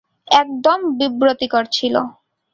[0.33, 2.01] একদম বিব্রতকর ছিলো।